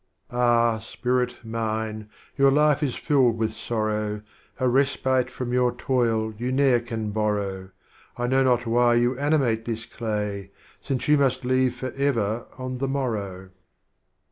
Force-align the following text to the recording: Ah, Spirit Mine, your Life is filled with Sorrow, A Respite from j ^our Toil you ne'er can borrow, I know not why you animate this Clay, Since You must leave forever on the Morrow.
Ah, 0.31 0.79
Spirit 0.79 1.35
Mine, 1.45 2.09
your 2.35 2.49
Life 2.49 2.81
is 2.81 2.95
filled 2.95 3.37
with 3.37 3.53
Sorrow, 3.53 4.23
A 4.59 4.67
Respite 4.67 5.29
from 5.29 5.51
j 5.51 5.57
^our 5.59 5.77
Toil 5.77 6.33
you 6.39 6.51
ne'er 6.51 6.79
can 6.79 7.11
borrow, 7.11 7.69
I 8.17 8.25
know 8.25 8.41
not 8.41 8.65
why 8.65 8.95
you 8.95 9.15
animate 9.19 9.65
this 9.65 9.85
Clay, 9.85 10.49
Since 10.81 11.07
You 11.07 11.19
must 11.19 11.45
leave 11.45 11.75
forever 11.75 12.47
on 12.57 12.79
the 12.79 12.87
Morrow. 12.87 13.51